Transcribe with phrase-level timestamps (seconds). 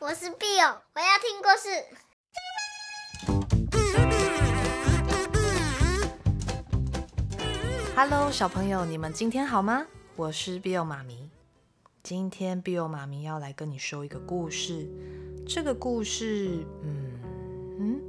[0.00, 1.68] 我是 Bill，我要听故事。
[7.96, 9.88] Hello，小朋友，你们今天好吗？
[10.14, 11.28] 我是 Bill 妈咪。
[12.04, 14.88] 今天 Bill 妈咪要来跟你说一个故事。
[15.44, 17.18] 这个故事，嗯
[17.80, 18.00] 嗯，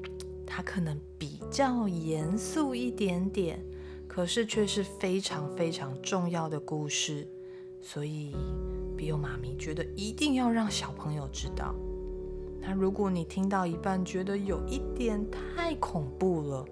[0.45, 3.65] 它可能比较严肃一点点，
[4.07, 7.27] 可是却是非常非常重要的故事。
[7.81, 8.35] 所以
[9.00, 11.73] ，Bill 妈咪觉得一定要让小朋友知道。
[12.59, 16.65] 那如果你听到一半觉得有一点太恐怖了，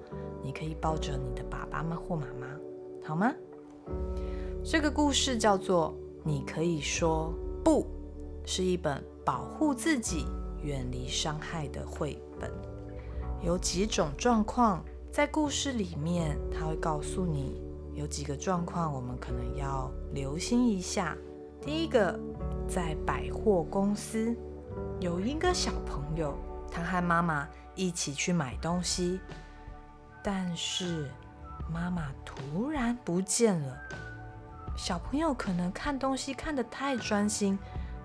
[0.44, 2.48] 你可以抱着你的爸爸妈妈或妈妈，
[3.02, 3.34] 好吗？
[4.62, 7.84] 这个故事叫做《你可以说不》，
[8.46, 10.26] 是一本保护自己、
[10.62, 12.52] 远离伤害的绘本。
[13.42, 17.62] 有几种状况在故事里面，它会告诉你。
[17.96, 21.18] 有几个状况，我们可能要留心一下。
[21.62, 22.18] 第一个，
[22.68, 24.36] 在百货公司，
[25.00, 26.38] 有一个小朋友，
[26.72, 29.20] 他和妈妈一起去买东西，
[30.23, 31.09] 但是
[31.72, 33.78] 妈妈突然不见了。
[34.78, 37.58] 小朋友可能看东西看得太专心，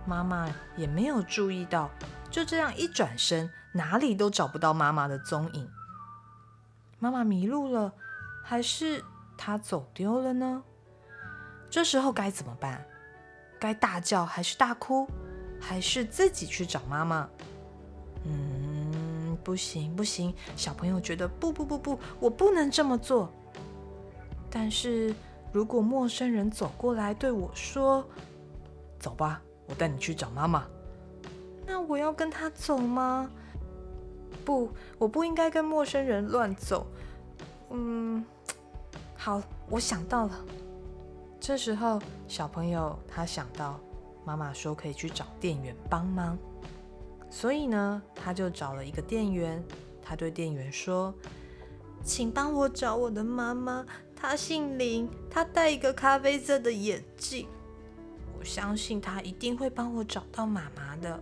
[0.06, 1.90] 妈妈也没有注意到，
[2.30, 5.70] 就这样一转身，哪里都找不到妈妈的踪影。
[6.98, 7.92] 妈妈迷路了，
[8.42, 9.04] 还是？
[9.34, 10.62] 他走丢了呢？
[11.68, 12.86] 这时候该怎么办？
[13.62, 15.06] 该大叫还是大哭？
[15.60, 17.28] 还是自己去找妈妈？
[18.24, 23.32] 嗯，不行不行，小朋友觉得不不不不，我不能这么做。
[24.50, 25.14] 但是
[25.52, 28.04] 如果陌生人走过来对我说
[28.98, 30.66] ：“走吧，我带你去找妈妈。”
[31.64, 33.30] 那我要跟他走吗？
[34.44, 36.84] 不，我不应该跟陌生人乱走。
[37.70, 38.24] 嗯。
[39.16, 40.32] 好，我想到了。
[41.42, 43.80] 这时候，小朋友他想到
[44.24, 46.38] 妈妈说可以去找店员帮忙，
[47.28, 49.60] 所以呢，他就找了一个店员。
[50.00, 51.12] 他对店员说
[52.04, 57.48] ：“请帮我找我的妈妈，她姓林，她戴一个咖啡色的眼镜。
[58.38, 61.20] 我相信她一定会帮我找到妈妈的。”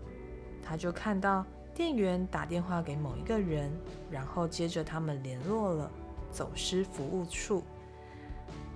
[0.63, 3.73] 他就看到店员打电话给某一个人，
[4.11, 5.91] 然后接着他们联络了
[6.31, 7.63] 走失服务处。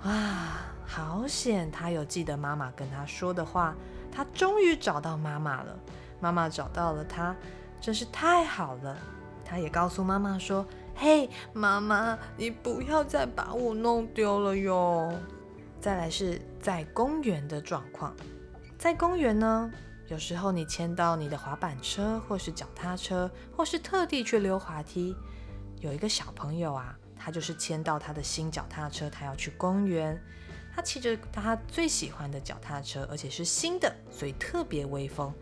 [0.03, 1.71] 啊，好险！
[1.71, 3.75] 他有记得妈妈跟他说的话，
[4.13, 5.79] 他终于找到妈妈了。
[6.21, 7.35] 妈妈找到了他，
[7.81, 8.97] 真是太好了。
[9.45, 15.13] 他也告诉妈妈说：“嘿，妈妈，你不要再把我弄丢了哟。”
[15.81, 18.15] 再来是在公园的状况，
[18.79, 19.71] 在公园呢，
[20.09, 25.15] 有时候你牵到你的滑板车，或是脚踏车，或是特地去溜滑梯，
[25.81, 26.97] 有一个小朋友啊。
[27.17, 30.21] 他就是牵到他的新脚踏车，他要去公园。
[30.75, 35.33] 他骑着他最喜欢的脚踏车，而且是新的，所以特别威风。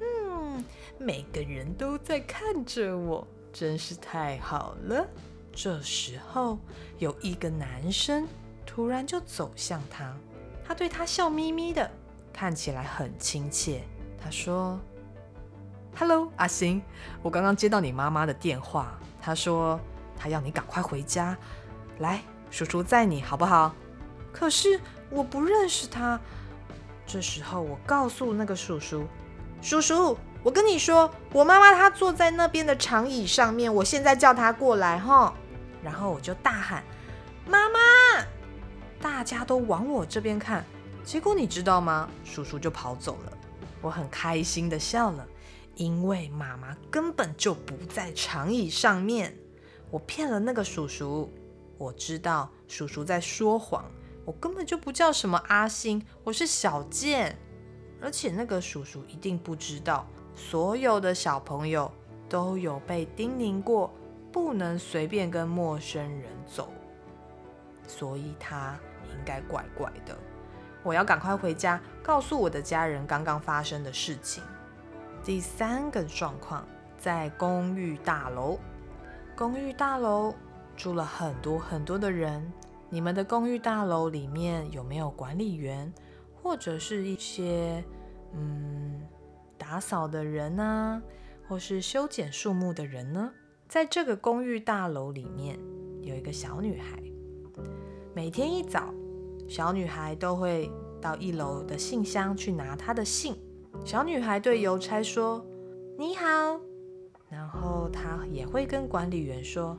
[0.00, 0.64] 嗯，
[0.98, 5.06] 每个人都在看着我，真是太好了。
[5.52, 6.58] 这时候，
[6.98, 8.26] 有一个男生
[8.64, 10.16] 突然就走向他，
[10.64, 11.90] 他对他笑眯眯的，
[12.32, 13.82] 看起来很亲切。
[14.18, 14.80] 他说
[15.96, 16.82] ：“Hello，阿星，
[17.22, 19.78] 我刚刚接到你妈妈的电话，他说。”
[20.16, 21.36] 他要你赶快回家，
[21.98, 23.74] 来，叔叔载你好不好？
[24.34, 24.78] 可是
[25.08, 26.20] 我不认识他。
[27.06, 29.06] 这时候我告诉那个叔叔
[29.62, 35.32] ：“叔叔，我跟你说，我妈妈她坐在那边的长椅上面，我现在叫她过来哈。”
[35.84, 36.82] 然后我就大喊
[37.46, 37.78] ：“妈妈！”
[39.00, 40.64] 大家都往我这边看，
[41.04, 42.08] 结果你知道吗？
[42.24, 43.32] 叔叔就跑走了。
[43.82, 45.26] 我很开心地笑了，
[45.74, 49.36] 因为妈妈根本就不在长椅上面。
[49.90, 51.30] 我骗了那个叔叔，
[51.76, 53.84] 我知道叔叔在说谎，
[54.24, 57.38] 我根本就不叫什么阿星，我是小健，
[58.00, 61.90] 而且那个叔叔一定不知道，所有的小朋友
[62.28, 63.92] 都有被叮咛过，
[64.32, 66.70] 不能随便跟陌生人走，
[67.86, 68.78] 所以他
[69.10, 70.16] 应该怪怪的。
[70.82, 74.42] 我要赶快回家，告诉我的家人刚刚发生的事情。
[75.22, 76.66] 第三个状况，
[76.98, 78.58] 在公寓大楼。
[79.36, 80.34] 公寓大楼
[80.76, 82.52] 住了很多很多的人，
[82.94, 85.92] 你们的公寓大楼里面有没有管理员，
[86.40, 87.82] 或者是一些
[88.32, 89.02] 嗯
[89.58, 91.02] 打扫的人啊，
[91.48, 93.32] 或是修剪树木的人呢？
[93.66, 95.58] 在这个公寓大楼里面
[96.02, 97.02] 有一个小女孩，
[98.14, 98.94] 每天一早，
[99.48, 100.70] 小女孩都会
[101.00, 103.34] 到一楼的信箱去拿她的信。
[103.84, 105.44] 小女孩对邮差说
[105.98, 106.24] ：“你好。”
[107.28, 109.76] 然后她也会跟管理员说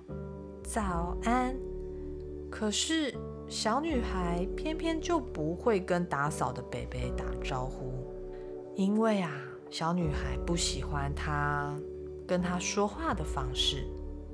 [0.66, 1.56] 早安，
[2.58, 3.14] 可是
[3.50, 8.10] 小女孩偏偏就不会跟打扫的北北打招呼，
[8.76, 9.30] 因为啊，
[9.70, 11.78] 小女孩不喜欢他
[12.26, 13.86] 跟她说话的方式，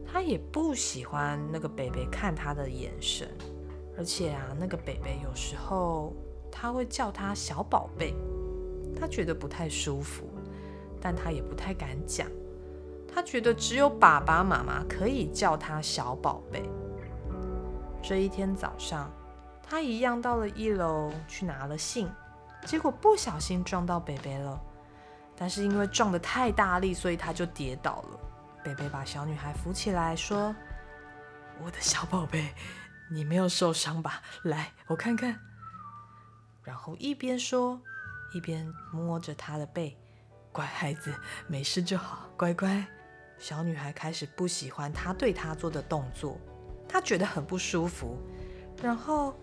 [0.05, 3.27] 她也不喜欢那个北北看她的眼神，
[3.97, 6.13] 而且啊，那个北北有时候
[6.51, 8.13] 他会叫她小宝贝，
[8.95, 10.29] 她觉得不太舒服，
[11.01, 12.27] 但她也不太敢讲，
[13.07, 16.69] 她觉得只有爸爸妈妈可以叫她小宝贝。
[18.01, 19.11] 这一天早上，
[19.61, 22.09] 他一样到了一楼去拿了信，
[22.65, 24.59] 结果不小心撞到北北了。
[25.35, 28.19] 但是因为撞得太大力，所以他就跌倒了。
[28.63, 30.55] 北北把小女孩扶起来，说
[31.63, 32.53] ：“我的小宝贝，
[33.09, 34.21] 你没有受伤吧？
[34.43, 35.39] 来，我看看。”
[36.63, 37.81] 然后一边说，
[38.33, 39.97] 一边摸着她的背
[40.51, 41.11] ：“乖孩子，
[41.47, 42.85] 没事就好，乖乖。”
[43.39, 46.37] 小女孩开始不喜欢他对她做的动作，
[46.91, 48.17] 他觉得很不舒服。
[48.81, 49.33] 然后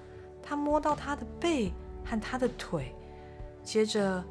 [0.42, 1.72] 他摸到他的背
[2.04, 2.94] 和他的腿，
[3.62, 4.22] 接着。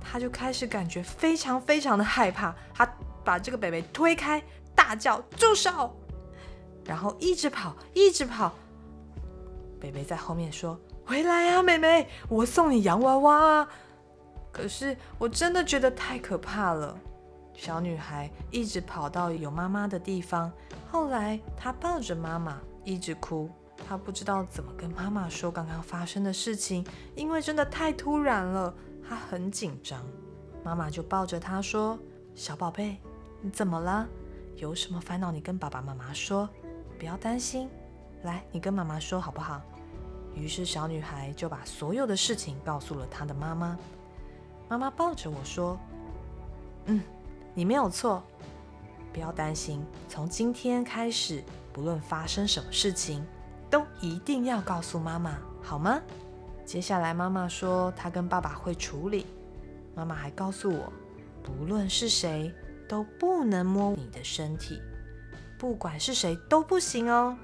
[0.00, 2.88] 他就开始感觉非常非常的害怕，他
[3.24, 4.40] 把这个北北推开，
[4.72, 5.92] 大叫住手，
[6.84, 8.54] 然后一直跑，一直跑。
[9.80, 13.68] 北北在后面说：“回来啊，妹妹，我送你洋娃娃啊。”
[14.52, 16.96] 可是我真的觉得太可怕了。
[17.52, 20.50] 小女孩一直跑到有妈妈的地方，
[20.90, 23.50] 后来她抱着妈妈一直哭，
[23.86, 28.74] 她不知道怎么跟妈妈说刚刚发生的事情，因为真的太突然了。
[29.08, 30.04] 他很紧张，
[30.62, 31.98] 妈妈就抱着他说
[32.36, 32.98] ：“小宝贝，
[33.40, 34.06] 你怎么了？
[34.56, 36.46] 有什么烦恼你跟爸爸妈妈说，
[36.98, 37.70] 不要担心。
[38.24, 39.62] 来，你跟妈妈说好不好？”
[40.36, 43.78] 于是小女孩就把所有的事情告诉了她的妈妈。
[44.68, 45.78] 妈妈抱着我说
[46.84, 47.00] ：“嗯，
[47.54, 48.22] 你没有错，
[49.18, 49.84] 不要担心。
[50.08, 51.42] 从今天开始，
[51.72, 53.26] 不论发生什么事情，
[53.68, 56.00] 都一定要告诉妈妈，好吗？”
[56.64, 59.26] 接下来，妈妈说她跟爸爸会处理。
[59.96, 60.92] 妈妈还告诉我，
[61.42, 62.54] 不论是谁
[62.88, 64.80] 都不能摸你的身体，
[65.58, 67.36] 不管是谁都不行哦。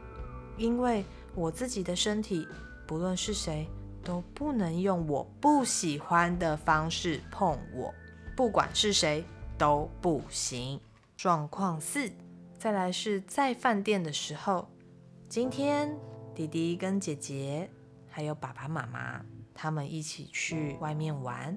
[0.56, 1.04] 因为
[1.34, 2.46] 我自己的身体，
[2.86, 3.68] 不论是谁
[4.04, 7.92] 都不能用我不喜欢的方式碰我，
[8.36, 9.24] 不管是谁
[9.58, 10.80] 都不行。
[11.24, 12.12] 状况四，
[12.58, 14.68] 再来是在饭店的时候，
[15.26, 15.98] 今天
[16.34, 17.70] 弟弟跟姐姐。
[18.10, 19.24] 还有爸爸妈妈，
[19.54, 21.56] 他们一起去外面玩。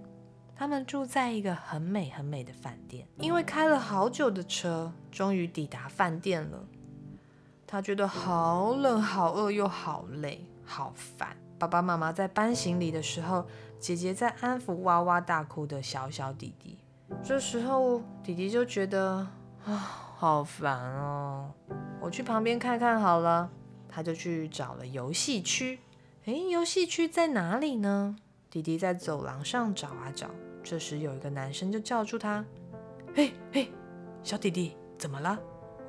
[0.55, 6.65] 他们住在一个很美很美的饭店，因为开了好久的车，终于抵达饭店了。
[7.67, 11.35] 他觉得好冷、好饿又好累、好烦。
[11.59, 13.45] 爸爸妈妈在搬行李的时候，
[13.77, 16.77] 姐姐在安抚哇哇大哭的小小弟弟。
[17.21, 19.27] 这时候，弟弟就觉得
[19.67, 21.51] 啊，好烦哦，
[21.99, 23.51] 我去旁边看看好了。
[23.89, 25.79] 他就去找了游戏区。
[26.25, 28.15] 哎，游戏区在哪里呢？
[28.49, 30.29] 弟弟在走廊上找啊找。
[30.63, 32.45] 这时有一个男生就叫住他
[33.15, 33.69] ：“嘿，嘿，
[34.23, 35.37] 小弟弟，怎么了？”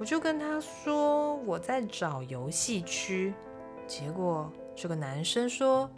[0.00, 3.32] 我就跟他说：“我在找游戏区。”
[3.86, 5.88] 结果这个男生说：“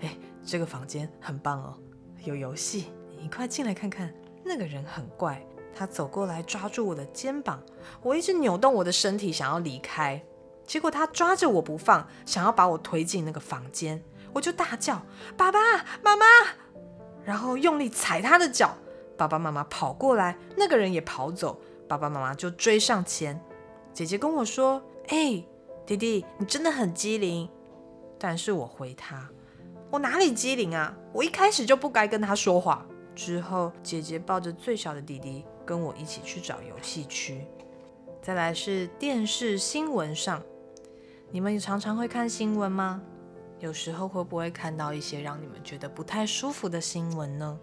[0.00, 1.76] 哎，这个房间很棒哦，
[2.24, 4.12] 有游戏，你快进来看看。”
[4.44, 5.44] 那个人很怪，
[5.74, 7.62] 他走过来抓住我的肩膀，
[8.02, 10.22] 我一直扭动我的身体想要离开。
[10.66, 14.02] 结果他抓着我不放，想要把我推进那个房间，
[14.34, 15.00] 我就大叫
[15.36, 15.58] ：“爸爸
[16.02, 16.26] 妈妈！”
[17.24, 18.76] 然后用力踩他的脚。
[19.16, 23.40] 爸爸妈妈跑过来，那个人也跑走，爸爸妈妈就追上前。
[23.92, 25.42] 姐姐跟我说：“哎，
[25.86, 27.48] 弟弟，你真的很机灵。”
[28.18, 29.28] 但是我回他
[29.90, 30.94] ：“我哪里机灵啊？
[31.12, 32.86] 我一开始就不该跟他说话。”
[33.18, 37.44] 之后，姐姐抱着最小的弟弟跟我一起去找游戏区。
[38.22, 40.40] 再来是电视新闻上。
[41.32, 43.02] 你们也常常会看新闻吗？
[43.58, 47.58] 有时候会不会看到一些让你们觉得不太舒服的新闻呢？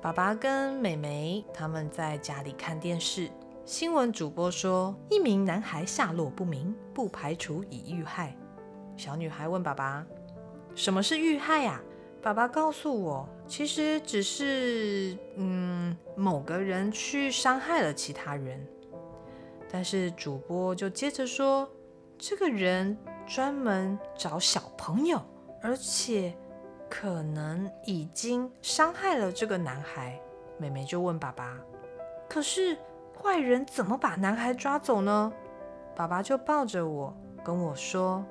[0.00, 3.30] 爸爸跟妹妹他们在家里看电视，
[3.66, 8.34] 新闻主播说一名男孩下落不明，不排除已遇害。
[8.96, 10.06] 小女孩问爸爸
[10.74, 11.82] ：“什么是遇害呀？”
[12.22, 18.66] 爸爸告诉我：“其实只是嗯，某个人去伤害了其他人。”
[19.70, 21.68] 但是主播就接着说。
[22.16, 22.96] 这个人
[23.26, 25.20] 专门找小朋友，
[25.60, 26.32] 而且
[26.88, 30.18] 可能已经伤害了这个男孩。
[30.56, 31.58] 妹妹就问爸爸
[32.30, 32.78] ：“可是
[33.20, 35.30] 坏人怎么把男孩抓走呢？”
[35.96, 38.24] 爸爸就抱着我跟我说：“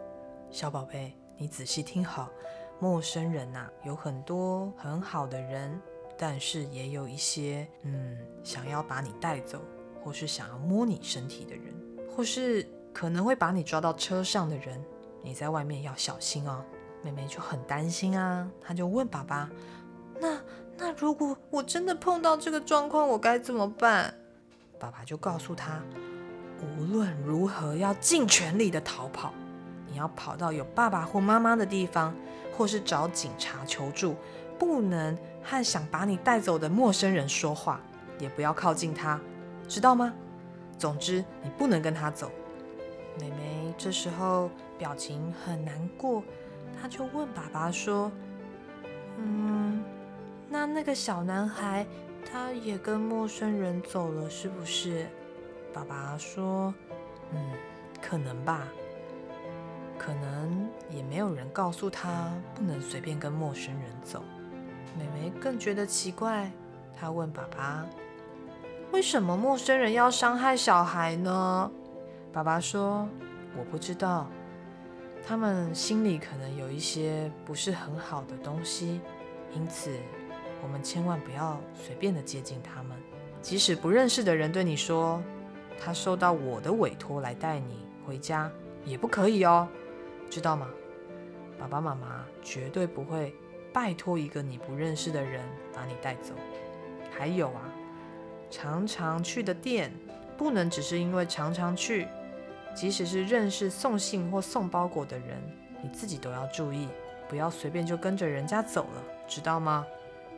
[0.49, 2.29] 小宝贝，你仔细听好，
[2.79, 5.79] 陌生人呐，有很多很好的人，
[6.17, 9.61] 但是也有一些嗯，想要把你带走，
[10.03, 11.73] 或是想要摸你身体的人，
[12.15, 14.79] 或是……”可能会把你抓到车上的人，
[15.23, 16.63] 你在外面要小心哦。
[17.01, 19.49] 妹妹就很担心啊，她就问爸爸
[20.21, 20.39] ：“那
[20.77, 24.13] 那如果我真的碰到这个状况，我该怎么办？”
[24.77, 25.81] 爸爸就告诉她
[26.77, 29.33] ：“无论如何，要尽全力的逃跑。
[29.87, 32.15] 你要跑到有爸爸或妈妈的地方，
[32.55, 34.15] 或是找警察求助。
[34.59, 37.81] 不能和想把你带走的陌生人说话，
[38.19, 39.19] 也不要靠近他，
[39.67, 40.13] 知道吗？
[40.77, 42.31] 总之，你不能跟他走。”
[43.19, 46.23] 妹妹这时候表情很难过，
[46.81, 48.11] 她就问爸爸说
[49.17, 49.83] ：“嗯，
[50.49, 51.85] 那那个小男孩？”
[52.31, 55.05] 他也跟陌生人走了，是不是？
[55.73, 56.73] 爸爸说
[57.33, 57.51] ：“嗯，
[58.01, 58.65] 可能吧。
[60.03, 64.23] 可能也没有人告诉他不能随便跟陌生人走。”
[64.97, 66.51] 妹妹更觉得奇怪，
[66.93, 67.85] 她问爸爸
[68.91, 71.71] ：“为什么陌生人要伤害小孩呢？”
[72.33, 73.07] 爸爸说
[73.57, 74.27] ：“我不知道，
[75.25, 78.99] 他们心里可能有一些不是很好的东西，
[79.55, 79.89] 因此。”
[80.61, 82.97] 我们千万不要随便的接近他们，
[83.41, 85.21] 即使不认识的人对你说
[85.77, 88.49] 他受到我的委托来带你回家，
[88.85, 89.67] 也不可以哦，
[90.33, 90.67] 知道吗？
[91.59, 93.35] 爸爸妈妈绝对不会
[93.71, 95.39] 拜托一个你不认识的人
[95.71, 96.33] 把你带走。
[97.15, 97.61] 还有啊，
[98.49, 99.93] 常常去的店
[100.35, 102.07] 不能只是因为常常去，
[102.75, 105.39] 即使是认识送信或送包裹的人，
[105.83, 106.87] 你自己都要注意，
[107.29, 109.85] 不要随便就跟着人家走了，知道吗？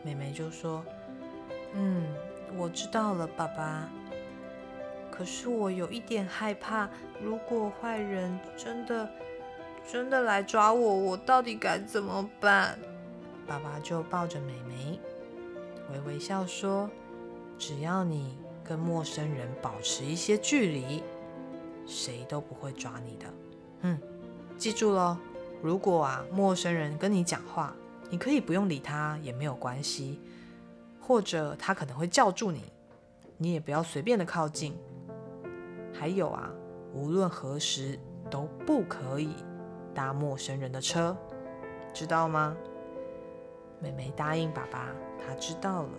[0.03, 0.83] 妹妹就说
[1.71, 2.03] ：“嗯，
[2.57, 3.89] 我知道了，爸爸。
[5.09, 6.89] 可是我有一点害怕，
[7.23, 9.09] 如果坏人真的
[9.91, 12.77] 真的来抓我，我到底该怎么办？”
[13.47, 14.99] 爸爸就抱着妹妹，
[15.91, 16.89] 微微笑说
[17.57, 21.03] ：“只要你跟陌生人保持一些距离，
[21.85, 23.25] 谁都不会抓你的。
[23.81, 23.99] 嗯，
[24.57, 25.17] 记住喽，
[25.61, 27.75] 如果啊，陌生人跟你讲话。”
[28.11, 30.21] 你可以不用理他也没有关系，
[31.01, 32.61] 或者他可能会叫住你，
[33.35, 34.77] 你也不要随便的靠近。
[35.91, 36.51] 还有啊，
[36.93, 37.99] 无论何时
[38.29, 39.33] 都不可以
[39.95, 41.17] 搭陌生人的车，
[41.93, 42.55] 知道吗？
[43.79, 45.89] 妹妹答应爸爸，她知道了。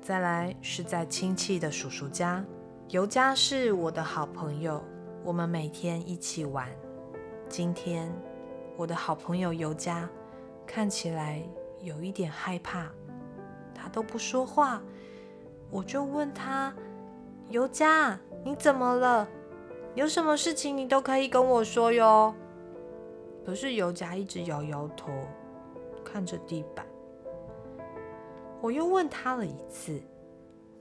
[0.00, 2.44] 再来是在亲戚的叔叔家，
[2.88, 4.82] 尤佳是我的好朋友，
[5.22, 6.66] 我们每天一起玩。
[7.48, 8.10] 今天
[8.76, 10.08] 我的好朋友尤佳。
[10.66, 11.42] 看起来
[11.80, 12.86] 有一点害怕，
[13.74, 14.80] 他都不说话。
[15.68, 16.72] 我就问他
[17.50, 19.26] ：“尤佳，你怎么了？
[19.96, 22.32] 有什么事情你都可以跟我说哟。”
[23.44, 25.10] 可是尤佳一直摇摇头，
[26.04, 26.86] 看着地板。
[28.60, 30.00] 我又问他了一次：“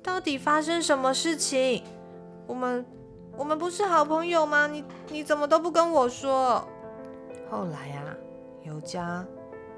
[0.03, 1.83] 到底发生什么事情？
[2.45, 2.85] 我们
[3.37, 4.67] 我们不是好朋友吗？
[4.67, 6.67] 你你怎么都不跟我说？”
[7.49, 8.15] 后来啊，
[8.63, 9.25] 尤佳。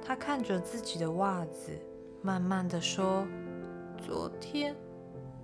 [0.04, 1.72] 他看着自己的袜子，
[2.24, 3.24] 慢慢的说
[4.04, 4.76] ：“昨天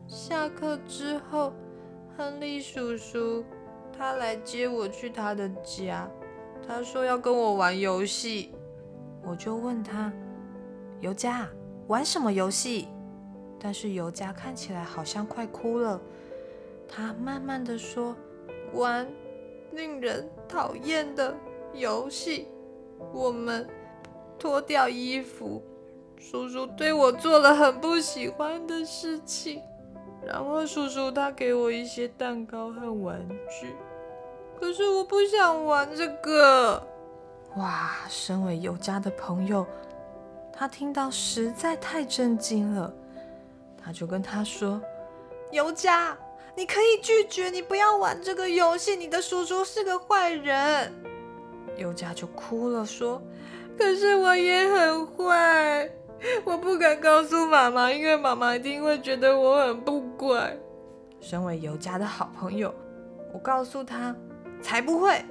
[0.07, 1.53] 下课之后，
[2.17, 3.45] 亨利叔叔
[3.95, 6.09] 他来接我去他的家，
[6.67, 8.53] 他说要跟我玩游戏。
[9.23, 10.11] 我就问他，
[10.99, 11.47] 尤佳，
[11.87, 12.87] 玩什么游戏？
[13.59, 15.99] 但是尤佳看起来好像快哭了。
[16.87, 18.15] 他慢慢的说，
[18.73, 19.07] 玩
[19.71, 21.35] 令人讨厌的
[21.73, 22.47] 游戏。
[23.13, 23.67] 我们。”
[24.39, 25.63] 脱掉衣服，
[26.15, 29.59] 叔叔对我做了很不喜欢的事情，
[30.23, 33.73] 然后叔叔他给我一些蛋糕和玩具，
[34.59, 36.81] 可是我不想玩这个。
[37.55, 39.65] 哇，身为尤佳的朋友，
[40.53, 42.93] 他听到实在太震惊了，
[43.81, 44.81] 他就跟他说
[45.51, 46.17] ：“尤佳，
[46.55, 50.93] 你可以拒绝，你不要玩这个游戏，你的叔叔是个坏人。”
[51.77, 53.21] 尤佳就哭了，说。
[53.77, 55.87] 可是我也很坏，
[56.43, 60.57] 我不敢告诉妈妈，因为妈妈一定会觉得我很不乖。
[61.21, 62.73] 身为尤佳的好朋友，
[63.31, 64.15] 我告诉他，
[64.61, 65.23] 才不会，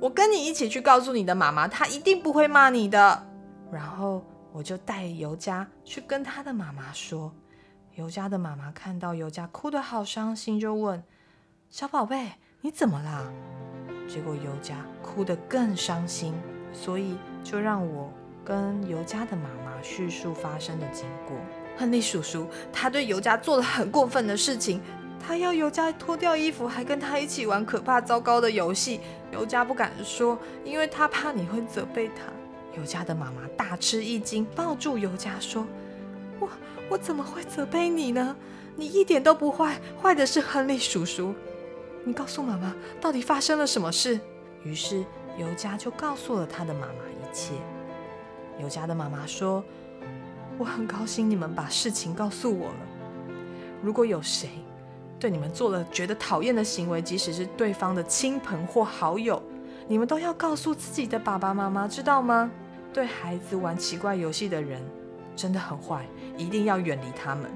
[0.00, 3.26] 我跟你一起去告诉你的妈妈，她一定不会骂你的。
[3.72, 7.32] 然后我就带尤佳去跟他的妈妈说。
[7.94, 11.02] 尤佳的妈妈看到尤佳哭得好伤心，就问
[11.70, 13.32] ：“小宝贝，你怎么啦？”
[14.08, 16.34] 结果尤佳哭得更伤心。
[16.72, 18.12] 所以就让我
[18.44, 21.36] 跟尤佳的妈妈叙述发生的经过。
[21.76, 24.82] 亨利叔叔他对尤佳做了很过分的事情，
[25.26, 29.00] 他要尤佳脱掉衣服，还跟他一起玩可怕糟糕的游戏。
[29.32, 32.24] 尤佳不敢说，因为他怕你会责备他。
[32.76, 35.66] 尤佳的妈妈大吃一惊，抱住尤佳说
[36.40, 36.48] ：“我
[36.90, 38.36] 我怎么会责备你呢？
[38.76, 41.34] 你一点都不坏，坏的是亨利叔叔。
[42.04, 44.20] 你告诉妈妈，到底发生了什么事？”
[44.64, 45.04] 于是。
[45.36, 47.54] 尤佳就告诉了他的妈妈一切。
[48.60, 49.64] 尤佳的妈妈说
[50.56, 52.76] ：“我很高兴你们把事情告诉我了。
[53.82, 54.48] 如果有谁
[55.24, 59.42] 对你们做了觉得讨厌的行为，即使是对方的亲朋或好友，
[59.88, 62.50] 你们都要告诉自己的爸爸妈妈，知道吗？
[62.92, 64.82] 对孩子玩奇怪游戏的人
[65.34, 67.50] 真的很坏，一定要远离他们。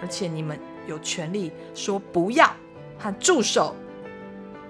[0.00, 2.48] 而且你们有权利说不要
[2.96, 3.74] 喊住手，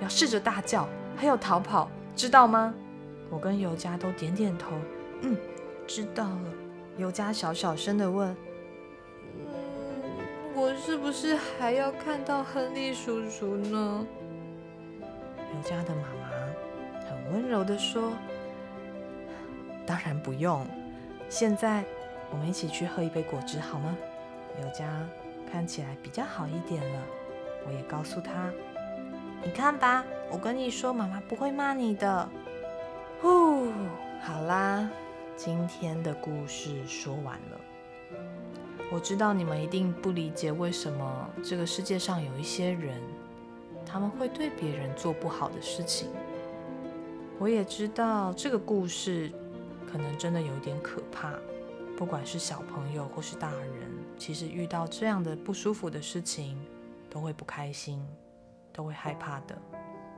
[0.00, 2.72] 要试着大叫，还有逃跑，知道吗？
[3.28, 4.70] 我跟尤佳都点点头，
[5.20, 5.36] 嗯，
[5.86, 6.50] 知道了。
[6.96, 8.34] 尤佳小小声的问：“，
[10.54, 14.06] 我是不是还要看到亨利叔叔呢？”
[15.54, 16.30] 尤佳的妈妈
[17.08, 18.12] 很温柔的说
[19.86, 20.66] ：“当然不用，
[21.28, 21.84] 现在
[22.30, 23.96] 我们一起去喝一杯果汁好吗？”
[24.62, 24.84] 尤佳
[25.50, 27.00] 看起来比较好一点了。
[27.66, 28.52] 我也告诉他
[29.42, 32.28] ：“你看吧，我跟你说，妈妈不会骂你的。”
[33.20, 33.72] 呼，
[34.20, 34.88] 好啦。
[35.36, 37.60] 今天的故事说完了。
[38.94, 43.02] 我知道你们一定不理解为什么这个世界上有一些人，
[43.84, 46.10] 他们会对别人做不好的事情。
[47.40, 49.32] 我也知道这个故事
[49.90, 51.32] 可能真的有点可怕。
[51.96, 56.56] 不管是小朋友或是大人，其实遇到这样的不舒服的事情，
[57.10, 58.00] 都会不开心，
[58.72, 59.58] 都会害怕的。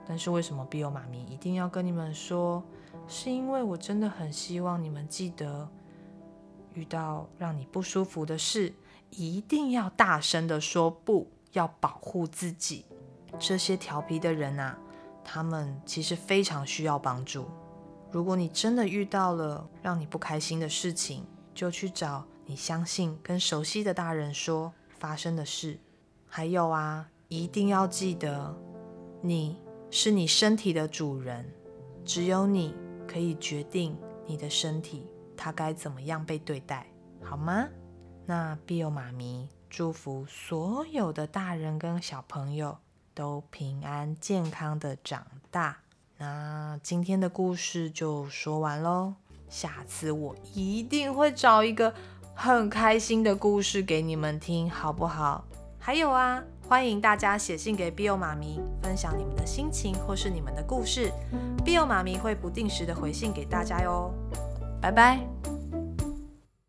[0.06, 2.62] 但是为什么比欧妈咪一定要跟你们说？
[3.08, 5.66] 是因为我真的很希望你们记得，
[6.76, 8.72] 遇到让你不舒服的事，
[9.10, 12.84] 一定要大声的说不，要保护自己。
[13.38, 14.78] 这些调皮的人啊，
[15.24, 17.46] 他们其实非常需要帮助。
[18.10, 25.78] 如果你真的遇到了让你不开心的事情，就去找你相信跟熟悉的大人说发生的事。
[26.26, 28.56] 还有啊，一定要记得，
[29.22, 29.58] 你
[29.90, 31.50] 是你身体的主人，
[32.04, 32.74] 只有你。
[33.08, 35.06] 可以决定你的身体，
[35.36, 36.86] 他该怎么样被对待，
[37.22, 37.68] 好吗？
[38.24, 42.78] 那比欧妈咪祝福所有的大人跟小朋友
[43.14, 45.78] 都平安健康的长大。
[46.18, 49.14] 那今天的故事就说完喽，
[49.48, 51.94] 下次我一定会找一个
[52.34, 55.44] 很开心的故事给你们听，好不好？
[55.78, 56.42] 还有啊。
[56.68, 61.12] 欢迎大家写信给比欧妈咪，分享你们的心情或是你们的故事，
[61.64, 64.12] 比欧妈咪会不定时的回信给大家哟。
[64.82, 65.35] 拜拜。